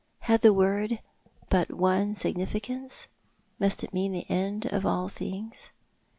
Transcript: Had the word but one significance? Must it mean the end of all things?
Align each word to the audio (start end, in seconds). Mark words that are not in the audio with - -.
Had 0.21 0.41
the 0.41 0.51
word 0.51 0.97
but 1.49 1.71
one 1.71 2.15
significance? 2.15 3.07
Must 3.59 3.83
it 3.83 3.93
mean 3.93 4.13
the 4.13 4.25
end 4.29 4.65
of 4.65 4.83
all 4.83 5.09
things? 5.09 5.69